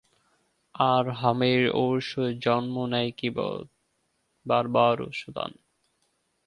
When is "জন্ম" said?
2.39-2.75